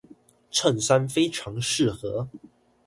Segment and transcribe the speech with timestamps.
[0.51, 2.27] 襯衫非常適合